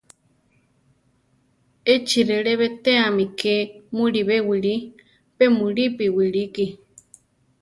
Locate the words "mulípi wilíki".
5.57-6.65